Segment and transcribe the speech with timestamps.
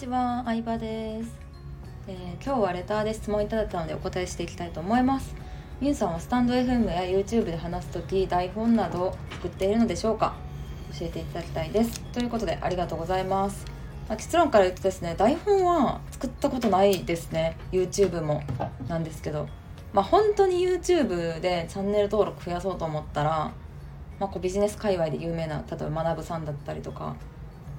[0.00, 1.30] ちは、相葉です、
[2.08, 5.34] えー、今日はレターで質問いただいたのでお答えしていきたいと思います。
[5.78, 10.32] みゆさんはスタンド FM や YouTube で話す時台本などを作っているのでしょうか？
[10.98, 12.00] 教えていただきたいです。
[12.14, 13.66] ということでありがとうございます。
[14.08, 17.58] まあ、結論から言うとですね台本は作ったことないですね。
[17.70, 18.42] YouTube も
[18.88, 19.48] なんですけど。
[19.92, 23.52] まあ本当に YouTube でチャンネル登録増やそうと思ったら、
[24.18, 27.16] まあ、こうビジネス界隈で有名な例えば学さんだったりとか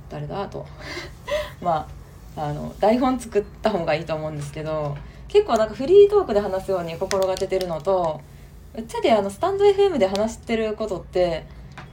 [0.08, 0.48] 誰だ？
[0.50, 0.68] と。
[1.60, 2.01] まあ
[2.36, 8.22] あの台本作った方がいいと思うんですけど結構なんかフリートークで話すように心がけてるのと
[8.76, 11.46] うちであのスタンド FM で話してることって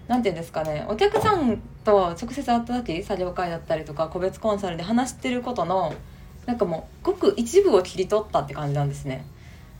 [0.07, 5.95] 何て言うんですかねお客さんと直接会った時作業会だったりとか個別コンサルで話してることの
[6.47, 9.27] なんかもうごく一部を切り取ったって感じなんですね。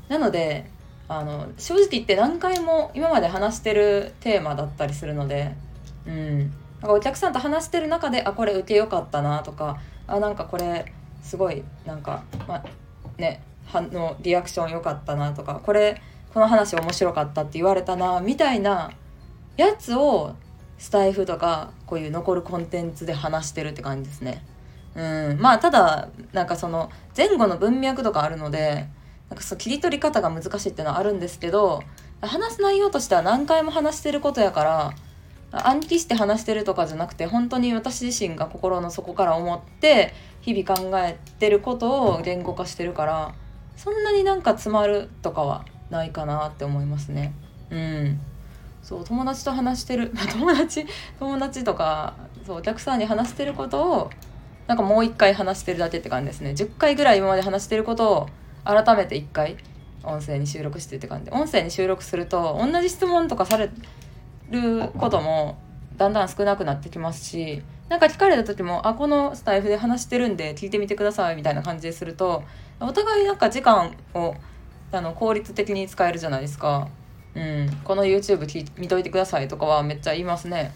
[0.09, 0.67] なので
[1.09, 5.55] あの正直言って何回も今まで話してるテーマだったりするので
[6.07, 6.51] うんなん
[6.83, 10.93] かお客さんと話してる中であこれ受けよかったなとかあなんかこれ
[11.23, 12.65] すごいなんかまあ
[13.19, 16.01] ね反応リアクション良かったなとかこれ
[16.33, 18.91] この話面白かったって言われたなみたいな
[19.57, 20.35] やつを
[20.79, 24.45] スタイフとかこういう残るコンテンツで話してるって感じですね。
[24.95, 28.89] うん、まあただなんかその前後の文脈とかあるので
[29.29, 31.83] なんかそう切り取り方が難しいっていうのはあるんですけど
[32.21, 34.93] 話す内容としては何回も話してることやから
[35.51, 43.35] 暗記して話してるとかじゃなくて本当に私自身が心の底から思って日々考えてることを言語化してるから
[43.77, 47.33] そんなになんか詰まるとかはないかなって思いますね。
[47.71, 48.21] うん。
[48.83, 50.87] そう友達と話してる 友達
[51.19, 52.15] 友達とか
[52.47, 54.11] そうお客さんに話してることを
[54.67, 56.51] なんかもう一回話してるだけって感じですね。
[56.51, 58.29] 10回ぐらい今まで話してることを
[58.65, 59.57] 改めて1回
[60.03, 61.27] 音声に収録してって感じ。
[61.27, 63.71] で音声に収録すると同じ質問とかされ
[64.51, 65.59] ることも
[65.97, 72.43] だんだん少なくなってきますしなんか聞かれた時も「あこのスタイフで話してるんで聞いてみてください」みたいな感じですると
[72.81, 74.35] お互いなんか時間を
[74.93, 76.89] あの効率的に使えるじゃないですか。
[77.35, 80.73] うん、この YouTube 見といてくださいとかはめっちゃ言いますね。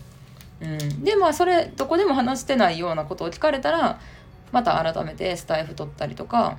[0.60, 3.98] うん、でまあそれどこでも話してないようなことを聞かれたら
[4.52, 6.56] また改めてスタイフ取ったりとか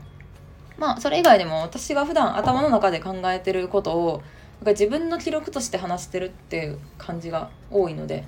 [0.77, 4.23] まあそれ以外でも私が普段頭の中で考えてることを
[4.63, 8.23] なんか自分の記録として話してるっていう感じが多いので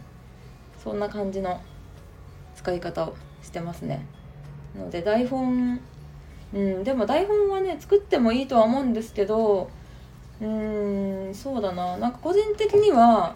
[0.83, 1.61] そんな感じの
[2.57, 4.05] 使い方をしてますね。
[4.77, 5.79] ので台本
[6.53, 9.69] うんでも台本はね作ってもいいとは思うんですけど
[10.41, 13.33] うーんそうだななんか個人的には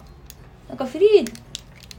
[0.68, 1.34] なんかフリー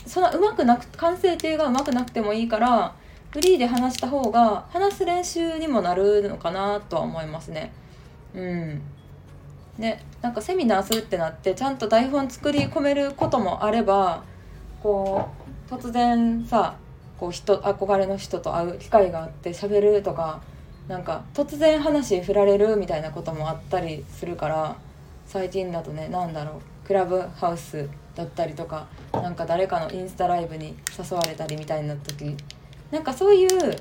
[0.05, 2.93] そんなうまくなく完成形がうまくなくてもいいから
[3.31, 7.73] フリーで話した方が話す練習にもなるのかなとは思いますね。
[8.35, 8.81] うん
[9.81, 14.23] ね、なんかセミナーするってなってちゃんと台本作り込めることもあれば
[14.83, 15.27] こ
[15.69, 16.77] う突然さ
[17.19, 20.43] こう人憧れの人と会う機会があって喋るとか
[20.87, 24.75] なんか突然話振られるみたいなこともあったりするから
[25.25, 32.35] 最近だとね何だろうクラブハウスだったりとかなんか誰かのインスタライブに誘われたりみたいになった時
[32.91, 33.75] なんかそういう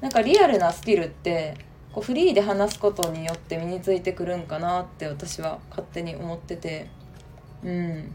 [0.00, 6.88] なんかリアルなスキルってこうフリーで話すことによって身についてくるんかなって私は勝手に思ってて
[7.64, 8.12] うん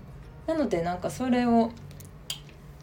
[0.48, 1.72] なのでなんかそれを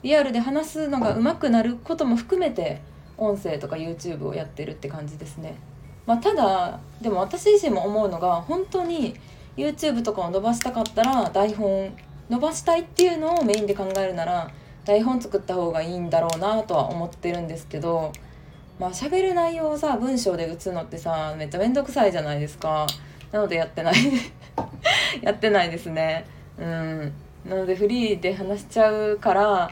[0.02, 2.80] リアルで話すのが上手くなることも含めて
[3.16, 5.56] 音声とか YouTube をやってるって感じですね。
[6.04, 9.14] まあ、ただでも私自身も思うのが本当に
[9.56, 11.96] YouTube とかを伸ばしたかったら台本
[12.28, 14.50] 伸ばしたいっていうのをメインで考えるなら
[14.84, 18.12] 台本作った方がいいんだろうなとは思ってるんですけど
[18.78, 22.86] まあ喋る内容をさ文章で打つのってさめっちゃ面倒くさいじゃないですか。
[23.32, 23.94] なのでやってない。
[25.22, 26.24] やってないですね。
[26.58, 27.12] うん。
[27.44, 29.70] なのでフリーで話しちゃうから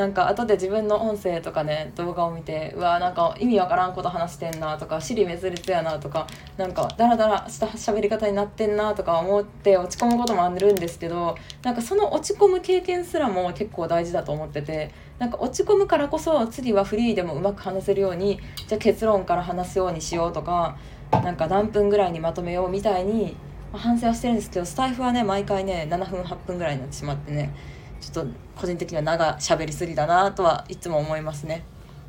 [0.00, 20.78] なんか後で自分の音声とかね動画を見てうわなんか意味わからんこと話してんなとか尻滅裂やなとかなんかダラダラした喋り方になってんなとか思って落ち込むこともあるんですけどなんかその落ち込む経験すらも結構大事だと思っててなんか落ち込むからこそ次はフリーでもうまく話せるようにじゃあ結論から話すようにしようとか
[21.12, 23.36] なんか何分ぐらいにまとめようみたいに
[23.74, 27.54] 反省はしてるんですけどスタイフはね毎回ね7分8分ぐらいになってしまってね
[28.00, 31.64] ちょっと個人的には長喋りすぎだなとはいつも思いますね。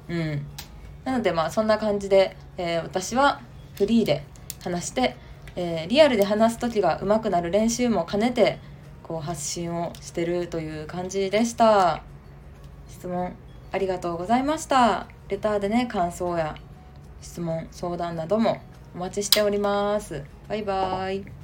[0.09, 0.45] うん、
[1.03, 3.41] なのでまあそんな感じで、えー、私は
[3.75, 4.23] フリーで
[4.63, 5.15] 話して、
[5.55, 8.59] えー、リアルで話す時が上手くなる練習も兼ねて
[9.03, 12.03] こう発信をしてるという感じでした。
[12.89, 13.33] 質問
[13.71, 15.07] ありがとうございました。
[15.29, 16.55] レターでね感想や
[17.21, 18.61] 質問相談なども
[18.93, 20.23] お待ちしております。
[20.47, 21.40] バイバーイ。